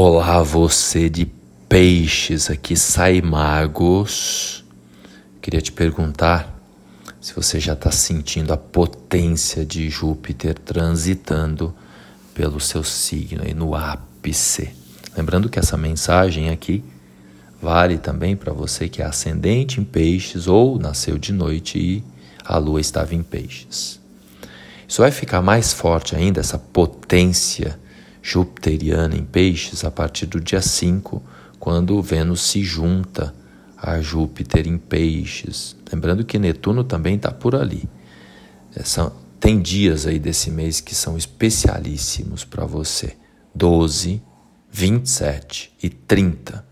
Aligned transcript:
Olá, 0.00 0.44
você 0.44 1.10
de 1.10 1.26
peixes, 1.68 2.48
aqui 2.48 2.76
sai 2.76 3.20
magos. 3.20 4.64
Queria 5.42 5.60
te 5.60 5.72
perguntar 5.72 6.56
se 7.20 7.34
você 7.34 7.58
já 7.58 7.72
está 7.72 7.90
sentindo 7.90 8.52
a 8.52 8.56
potência 8.56 9.66
de 9.66 9.90
Júpiter 9.90 10.56
transitando 10.56 11.74
pelo 12.32 12.60
seu 12.60 12.84
signo 12.84 13.42
aí 13.42 13.52
no 13.52 13.74
ápice. 13.74 14.70
Lembrando 15.16 15.48
que 15.48 15.58
essa 15.58 15.76
mensagem 15.76 16.48
aqui 16.50 16.84
vale 17.60 17.98
também 17.98 18.36
para 18.36 18.52
você 18.52 18.88
que 18.88 19.02
é 19.02 19.04
ascendente 19.04 19.80
em 19.80 19.84
peixes 19.84 20.46
ou 20.46 20.78
nasceu 20.78 21.18
de 21.18 21.32
noite 21.32 21.76
e 21.76 22.04
a 22.44 22.56
lua 22.56 22.80
estava 22.80 23.16
em 23.16 23.22
peixes. 23.24 23.98
Isso 24.86 25.02
vai 25.02 25.10
ficar 25.10 25.42
mais 25.42 25.72
forte 25.72 26.14
ainda, 26.14 26.38
essa 26.38 26.56
potência 26.56 27.76
jupiteriana 28.22 29.16
em 29.16 29.24
peixes 29.24 29.84
a 29.84 29.90
partir 29.90 30.26
do 30.26 30.40
dia 30.40 30.60
5, 30.60 31.22
quando 31.58 32.00
Vênus 32.02 32.42
se 32.42 32.62
junta 32.62 33.34
a 33.76 34.00
Júpiter 34.00 34.66
em 34.66 34.78
peixes. 34.78 35.76
Lembrando 35.92 36.24
que 36.24 36.38
Netuno 36.38 36.84
também 36.84 37.16
está 37.16 37.30
por 37.30 37.54
ali. 37.54 37.88
É, 38.74 38.82
são, 38.82 39.12
tem 39.40 39.60
dias 39.60 40.06
aí 40.06 40.18
desse 40.18 40.50
mês 40.50 40.80
que 40.80 40.94
são 40.94 41.16
especialíssimos 41.16 42.44
para 42.44 42.66
você: 42.66 43.16
12, 43.54 44.22
27 44.70 45.72
e 45.82 45.88
30. 45.88 46.66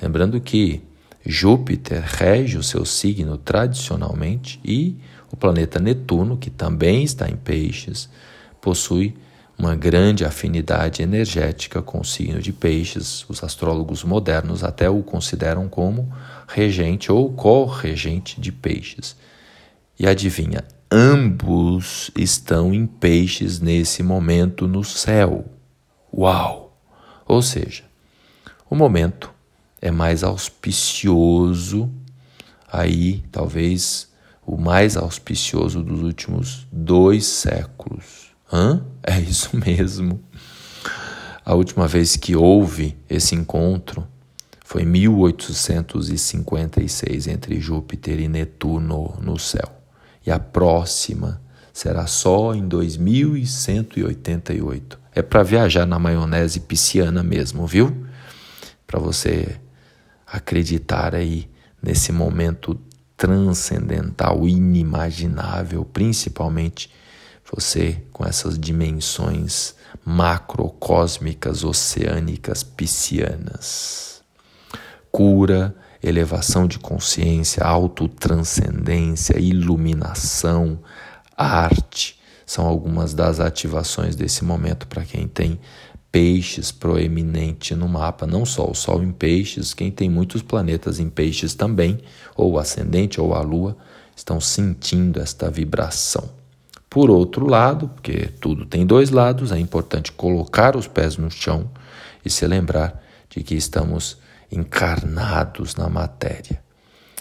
Lembrando 0.00 0.40
que 0.40 0.82
Júpiter 1.24 2.02
rege 2.04 2.56
o 2.58 2.62
seu 2.62 2.84
signo 2.84 3.36
tradicionalmente 3.36 4.60
e 4.64 4.96
o 5.30 5.36
planeta 5.36 5.78
Netuno, 5.78 6.36
que 6.36 6.50
também 6.50 7.04
está 7.04 7.28
em 7.28 7.36
peixes, 7.36 8.08
possui 8.60 9.14
uma 9.62 9.76
grande 9.76 10.24
afinidade 10.24 11.02
energética 11.02 11.80
com 11.80 12.00
o 12.00 12.04
signo 12.04 12.42
de 12.42 12.52
Peixes. 12.52 13.24
Os 13.28 13.44
astrólogos 13.44 14.02
modernos 14.02 14.64
até 14.64 14.90
o 14.90 15.04
consideram 15.04 15.68
como 15.68 16.12
regente 16.48 17.12
ou 17.12 17.32
co-regente 17.32 18.40
de 18.40 18.50
Peixes. 18.50 19.14
E 19.96 20.04
adivinha, 20.04 20.64
ambos 20.90 22.10
estão 22.16 22.74
em 22.74 22.84
Peixes 22.88 23.60
nesse 23.60 24.02
momento 24.02 24.66
no 24.66 24.82
céu. 24.82 25.44
Uau! 26.12 26.76
Ou 27.24 27.40
seja, 27.40 27.84
o 28.68 28.74
momento 28.74 29.32
é 29.80 29.92
mais 29.92 30.24
auspicioso, 30.24 31.88
aí 32.70 33.22
talvez 33.30 34.10
o 34.44 34.56
mais 34.56 34.96
auspicioso 34.96 35.84
dos 35.84 36.02
últimos 36.02 36.66
dois 36.72 37.24
séculos. 37.26 38.21
Hã? 38.52 38.84
É 39.02 39.18
isso 39.18 39.56
mesmo. 39.56 40.22
A 41.44 41.54
última 41.54 41.88
vez 41.88 42.14
que 42.16 42.36
houve 42.36 42.96
esse 43.08 43.34
encontro 43.34 44.06
foi 44.64 44.82
em 44.82 44.86
1856 44.86 47.26
entre 47.26 47.60
Júpiter 47.60 48.20
e 48.20 48.28
Netuno 48.28 49.18
no 49.20 49.36
céu. 49.38 49.82
E 50.24 50.30
a 50.30 50.38
próxima 50.38 51.42
será 51.72 52.06
só 52.06 52.54
em 52.54 52.68
2188. 52.68 55.00
É 55.14 55.22
para 55.22 55.42
viajar 55.42 55.84
na 55.84 55.98
maionese 55.98 56.60
pisciana 56.60 57.22
mesmo, 57.22 57.66
viu? 57.66 58.06
Para 58.86 58.98
você 59.00 59.60
acreditar 60.26 61.14
aí 61.14 61.50
nesse 61.82 62.12
momento 62.12 62.80
transcendental, 63.16 64.48
inimaginável, 64.48 65.84
principalmente 65.84 66.90
você 67.54 68.02
com 68.12 68.24
essas 68.24 68.58
dimensões 68.58 69.74
macrocósmicas, 70.04 71.64
oceânicas, 71.64 72.62
piscianas. 72.62 74.22
Cura, 75.10 75.74
elevação 76.02 76.66
de 76.66 76.78
consciência, 76.78 77.62
autotranscendência, 77.62 79.38
iluminação, 79.38 80.80
arte 81.36 82.20
são 82.46 82.66
algumas 82.66 83.14
das 83.14 83.40
ativações 83.40 84.16
desse 84.16 84.44
momento 84.44 84.86
para 84.86 85.04
quem 85.04 85.28
tem 85.28 85.60
peixes 86.10 86.70
proeminente 86.70 87.74
no 87.74 87.88
mapa, 87.88 88.26
não 88.26 88.44
só 88.44 88.70
o 88.70 88.74
Sol 88.74 89.02
em 89.02 89.10
peixes, 89.10 89.72
quem 89.72 89.90
tem 89.90 90.10
muitos 90.10 90.42
planetas 90.42 91.00
em 91.00 91.08
peixes 91.08 91.54
também, 91.54 92.00
ou 92.36 92.58
ascendente 92.58 93.18
ou 93.18 93.34
a 93.34 93.40
lua, 93.40 93.76
estão 94.14 94.38
sentindo 94.38 95.18
esta 95.18 95.50
vibração. 95.50 96.41
Por 96.92 97.08
outro 97.08 97.48
lado, 97.48 97.88
porque 97.88 98.28
tudo 98.38 98.66
tem 98.66 98.84
dois 98.84 99.08
lados, 99.08 99.50
é 99.50 99.58
importante 99.58 100.12
colocar 100.12 100.76
os 100.76 100.86
pés 100.86 101.16
no 101.16 101.30
chão 101.30 101.70
e 102.22 102.28
se 102.28 102.46
lembrar 102.46 103.02
de 103.30 103.42
que 103.42 103.54
estamos 103.54 104.18
encarnados 104.50 105.74
na 105.74 105.88
matéria. 105.88 106.62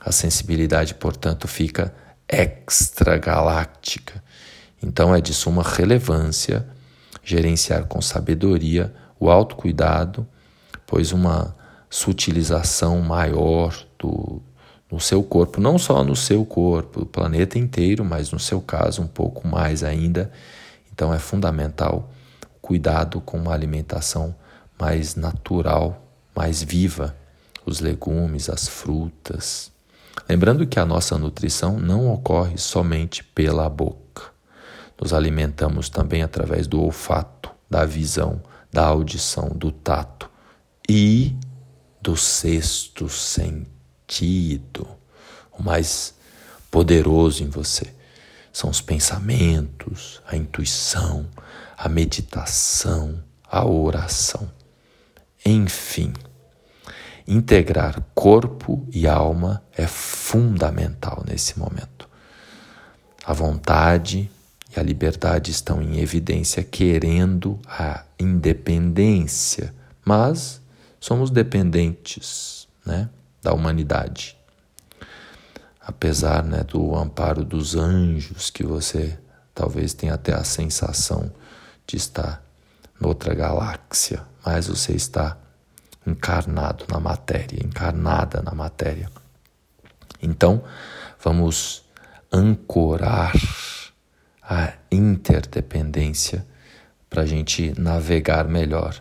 A 0.00 0.12
sensibilidade, 0.12 0.94
portanto, 0.94 1.48
fica 1.48 1.92
extragaláctica. 2.28 4.22
Então 4.80 5.12
é 5.12 5.20
de 5.20 5.34
suma 5.34 5.64
relevância 5.64 6.64
gerenciar 7.24 7.86
com 7.86 8.00
sabedoria 8.00 8.94
o 9.18 9.28
autocuidado, 9.28 10.24
pois 10.86 11.10
uma 11.10 11.56
sutilização 11.90 13.00
maior 13.00 13.74
do, 13.98 14.40
no 14.90 15.00
seu 15.00 15.22
corpo, 15.22 15.60
não 15.60 15.78
só 15.78 16.04
no 16.04 16.14
seu 16.14 16.44
corpo, 16.44 17.02
o 17.02 17.06
planeta 17.06 17.58
inteiro, 17.58 18.04
mas 18.04 18.30
no 18.30 18.38
seu 18.38 18.60
caso 18.60 19.02
um 19.02 19.06
pouco 19.06 19.46
mais 19.46 19.82
ainda. 19.82 20.30
Então 20.92 21.12
é 21.12 21.18
fundamental 21.18 22.10
cuidado 22.60 23.20
com 23.20 23.38
uma 23.38 23.52
alimentação 23.52 24.34
mais 24.78 25.14
natural, 25.14 26.02
mais 26.34 26.62
viva, 26.62 27.16
os 27.64 27.80
legumes, 27.80 28.48
as 28.48 28.68
frutas. 28.68 29.72
Lembrando 30.28 30.66
que 30.66 30.78
a 30.78 30.86
nossa 30.86 31.18
nutrição 31.18 31.78
não 31.78 32.12
ocorre 32.12 32.56
somente 32.56 33.22
pela 33.22 33.68
boca. 33.68 34.22
Nos 35.00 35.12
alimentamos 35.12 35.88
também 35.88 36.22
através 36.22 36.66
do 36.66 36.80
olfato, 36.80 37.50
da 37.68 37.84
visão, 37.84 38.40
da 38.72 38.86
audição, 38.86 39.50
do 39.50 39.70
tato 39.70 40.30
e 40.88 41.36
do 42.00 42.16
sexto 42.16 43.08
sentido 43.08 43.75
sentido, 44.06 44.86
o 45.52 45.62
mais 45.62 46.14
poderoso 46.70 47.42
em 47.42 47.48
você. 47.48 47.92
São 48.52 48.70
os 48.70 48.80
pensamentos, 48.80 50.22
a 50.26 50.36
intuição, 50.36 51.26
a 51.76 51.88
meditação, 51.88 53.22
a 53.44 53.66
oração. 53.66 54.50
Enfim, 55.44 56.12
integrar 57.26 58.02
corpo 58.14 58.86
e 58.92 59.06
alma 59.06 59.62
é 59.76 59.86
fundamental 59.86 61.22
nesse 61.26 61.58
momento. 61.58 62.08
A 63.24 63.32
vontade 63.32 64.30
e 64.74 64.80
a 64.80 64.82
liberdade 64.82 65.50
estão 65.50 65.82
em 65.82 65.98
evidência, 65.98 66.62
querendo 66.62 67.58
a 67.66 68.04
independência, 68.18 69.74
mas 70.04 70.60
somos 70.98 71.30
dependentes, 71.30 72.68
né? 72.84 73.10
Da 73.46 73.52
humanidade. 73.52 74.36
Apesar 75.80 76.42
né, 76.42 76.64
do 76.64 76.96
amparo 76.96 77.44
dos 77.44 77.76
anjos, 77.76 78.50
que 78.50 78.64
você 78.64 79.16
talvez 79.54 79.94
tenha 79.94 80.14
até 80.14 80.34
a 80.34 80.42
sensação 80.42 81.30
de 81.86 81.96
estar 81.96 82.42
noutra 83.00 83.36
galáxia, 83.36 84.24
mas 84.44 84.66
você 84.66 84.94
está 84.94 85.38
encarnado 86.04 86.86
na 86.90 86.98
matéria, 86.98 87.64
encarnada 87.64 88.42
na 88.42 88.50
matéria. 88.50 89.08
Então, 90.20 90.64
vamos 91.22 91.84
ancorar 92.32 93.32
a 94.42 94.72
interdependência 94.90 96.44
para 97.08 97.22
a 97.22 97.26
gente 97.26 97.72
navegar 97.80 98.48
melhor 98.48 99.00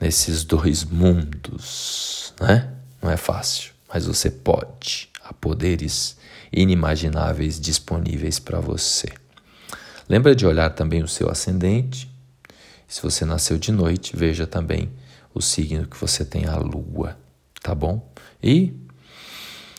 nesses 0.00 0.44
dois 0.44 0.84
mundos, 0.84 2.32
né? 2.40 2.76
Não 3.02 3.10
é 3.10 3.16
fácil, 3.16 3.72
mas 3.92 4.06
você 4.06 4.30
pode. 4.30 5.08
Há 5.22 5.32
poderes 5.32 6.16
inimagináveis 6.52 7.60
disponíveis 7.60 8.38
para 8.38 8.60
você. 8.60 9.08
Lembra 10.08 10.34
de 10.34 10.46
olhar 10.46 10.70
também 10.70 11.02
o 11.02 11.08
seu 11.08 11.30
ascendente. 11.30 12.10
Se 12.88 13.00
você 13.00 13.24
nasceu 13.24 13.56
de 13.58 13.70
noite, 13.70 14.16
veja 14.16 14.46
também 14.46 14.90
o 15.32 15.40
signo 15.40 15.86
que 15.86 15.96
você 15.96 16.24
tem 16.24 16.46
a 16.46 16.56
lua, 16.56 17.16
tá 17.62 17.74
bom? 17.74 18.12
E 18.42 18.74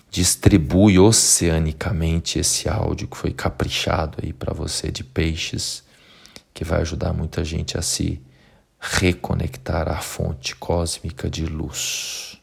distribui 0.09 0.97
oceanicamente 0.97 2.39
esse 2.39 2.69
áudio 2.69 3.07
que 3.07 3.17
foi 3.17 3.31
caprichado 3.31 4.19
aí 4.23 4.31
para 4.33 4.53
você 4.53 4.91
de 4.91 5.03
peixes, 5.03 5.83
que 6.53 6.63
vai 6.63 6.81
ajudar 6.81 7.13
muita 7.13 7.43
gente 7.43 7.77
a 7.77 7.81
se 7.81 8.21
reconectar 8.79 9.89
à 9.89 9.99
fonte 10.01 10.55
cósmica 10.55 11.29
de 11.29 11.45
luz. 11.45 12.40